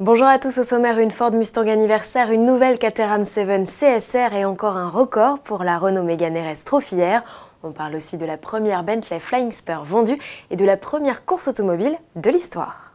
[0.00, 4.46] Bonjour à tous au sommaire, une Ford Mustang anniversaire, une nouvelle Caterham 7 CSR et
[4.46, 7.22] encore un record pour la Renault Mégane RS Trophière.
[7.62, 10.16] On parle aussi de la première Bentley Flying Spur vendue
[10.50, 12.89] et de la première course automobile de l'histoire.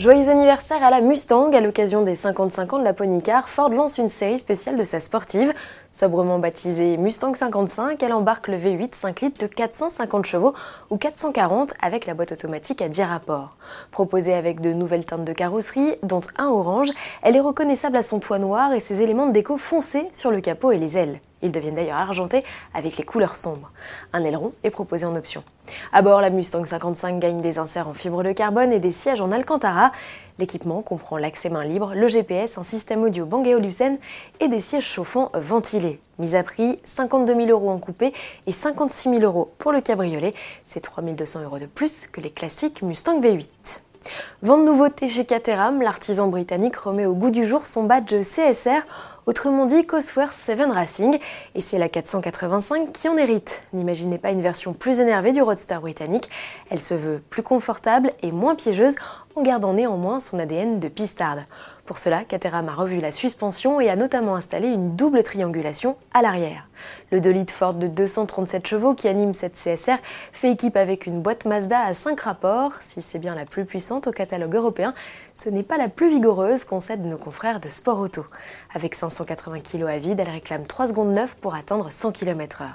[0.00, 3.50] Joyeux anniversaire à la Mustang à l'occasion des 55 ans de la Pony Car.
[3.50, 5.52] Ford lance une série spéciale de sa sportive.
[5.92, 10.54] Sobrement baptisée Mustang 55, elle embarque le V8 5 litres de 450 chevaux
[10.88, 13.58] ou 440 avec la boîte automatique à 10 rapports.
[13.90, 16.88] Proposée avec de nouvelles teintes de carrosserie, dont un orange,
[17.20, 20.40] elle est reconnaissable à son toit noir et ses éléments de déco foncés sur le
[20.40, 21.20] capot et les ailes.
[21.42, 22.44] Ils deviennent d'ailleurs argentés
[22.74, 23.70] avec les couleurs sombres.
[24.12, 25.42] Un aileron est proposé en option.
[25.92, 29.20] À bord, la Mustang 55 gagne des inserts en fibre de carbone et des sièges
[29.20, 29.92] en Alcantara.
[30.38, 33.98] L'équipement comprend l'accès main libre, le GPS, un système audio Bang Olufsen
[34.40, 36.00] et des sièges chauffants ventilés.
[36.18, 38.12] Mise à prix 52 000 euros en coupé
[38.46, 40.34] et 56 000 euros pour le cabriolet.
[40.64, 43.80] C'est 3 200 euros de plus que les classiques Mustang V8.
[44.42, 48.80] Vente nouveauté chez Caterham, l'artisan britannique remet au goût du jour son badge CSR,
[49.26, 51.18] autrement dit Cosworth 7 Racing,
[51.54, 53.62] et c'est la 485 qui en hérite.
[53.72, 56.28] N'imaginez pas une version plus énervée du Roadster britannique,
[56.70, 58.96] elle se veut plus confortable et moins piégeuse
[59.36, 61.44] en gardant néanmoins son ADN de pistarde.
[61.90, 66.22] Pour cela, Caterham a revu la suspension et a notamment installé une double triangulation à
[66.22, 66.68] l'arrière.
[67.10, 69.96] Le 2 litres Ford de 237 chevaux qui anime cette CSR
[70.32, 72.74] fait équipe avec une boîte Mazda à 5 rapports.
[72.80, 74.94] Si c'est bien la plus puissante au catalogue européen,
[75.34, 78.24] ce n'est pas la plus vigoureuse concèdent nos confrères de Sport Auto.
[78.72, 82.66] Avec 580 kg à vide, elle réclame 3 secondes 9 pour atteindre 100 km/h.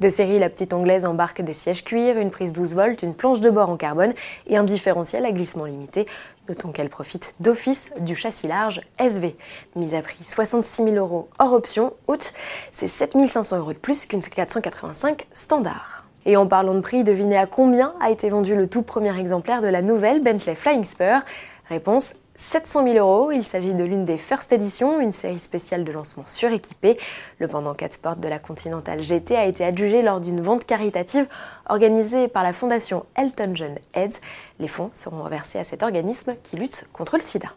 [0.00, 3.40] De série, la petite anglaise embarque des sièges cuir, une prise 12 volts, une planche
[3.40, 4.14] de bord en carbone
[4.46, 6.06] et un différentiel à glissement limité.
[6.48, 9.36] Notons qu'elle profite d'office du châssis large SV.
[9.74, 12.32] Mise à prix 66 000 euros hors option, août,
[12.72, 16.04] c'est 7 500 euros de plus qu'une 485 standard.
[16.24, 19.60] Et en parlant de prix, devinez à combien a été vendu le tout premier exemplaire
[19.60, 21.20] de la nouvelle Bentley Flying Spur?
[21.68, 23.32] Réponse 700 000 euros.
[23.32, 26.98] Il s'agit de l'une des First Edition, une série spéciale de lancement suréquipée.
[27.38, 31.26] Le pendant 4 portes de la Continental GT a été adjugé lors d'une vente caritative
[31.68, 34.20] organisée par la fondation Elton John Heads.
[34.58, 37.48] Les fonds seront reversés à cet organisme qui lutte contre le sida.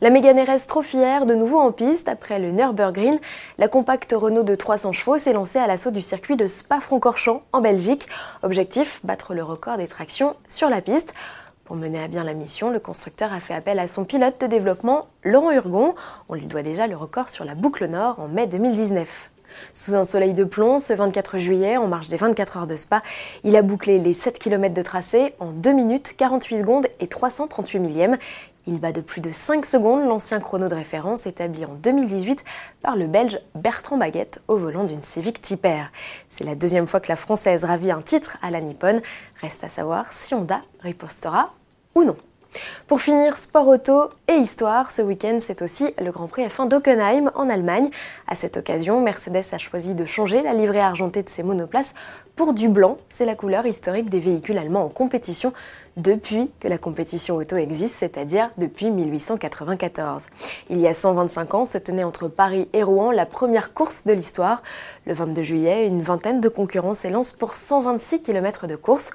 [0.00, 3.18] La Mégane RS trop fière, de nouveau en piste, après le Nürburgring,
[3.58, 7.60] la compacte Renault de 300 chevaux s'est lancée à l'assaut du circuit de Spa-Francorchamps en
[7.60, 8.06] Belgique.
[8.42, 11.12] Objectif, battre le record des tractions sur la piste.
[11.68, 14.46] Pour mener à bien la mission, le constructeur a fait appel à son pilote de
[14.46, 15.94] développement, Laurent Urgon.
[16.30, 19.30] On lui doit déjà le record sur la boucle nord en mai 2019.
[19.74, 23.02] Sous un soleil de plomb, ce 24 juillet, en marge des 24 heures de Spa,
[23.44, 27.80] il a bouclé les 7 km de tracé en 2 minutes 48 secondes et 338
[27.80, 28.16] millièmes.
[28.68, 32.44] Il bat de plus de 5 secondes l'ancien chrono de référence établi en 2018
[32.82, 35.90] par le Belge Bertrand Baguette au volant d'une Civic Type R.
[36.28, 39.00] C'est la deuxième fois que la Française ravit un titre à la Nippon.
[39.40, 41.54] Reste à savoir si Honda ripostera
[41.94, 42.16] ou non.
[42.86, 47.30] Pour finir, sport auto et histoire, ce week-end c'est aussi le Grand Prix F1 d'Ockenheim
[47.34, 47.90] en Allemagne.
[48.26, 51.92] À cette occasion, Mercedes a choisi de changer la livrée argentée de ses monoplaces
[52.34, 52.96] pour du blanc.
[53.10, 55.52] C'est la couleur historique des véhicules allemands en compétition
[55.98, 60.26] depuis que la compétition auto existe, c'est-à-dire depuis 1894.
[60.70, 64.12] Il y a 125 ans se tenait entre Paris et Rouen la première course de
[64.12, 64.62] l'histoire.
[65.06, 69.10] Le 22 juillet, une vingtaine de concurrents s'élancent pour 126 km de course.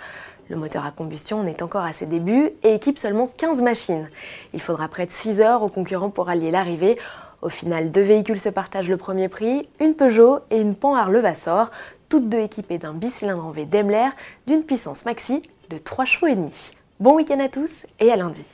[0.53, 4.07] Le moteur à combustion en est encore à ses débuts et équipe seulement 15 machines.
[4.53, 6.99] Il faudra près de 6 heures aux concurrents pour allier l'arrivée.
[7.41, 11.71] Au final, deux véhicules se partagent le premier prix, une Peugeot et une Panhard Levassor,
[12.07, 14.09] toutes deux équipées d'un bicylindre en V Daimler
[14.45, 16.69] d'une puissance maxi de 3 chevaux et demi.
[16.99, 18.45] Bon week-end à tous et à lundi.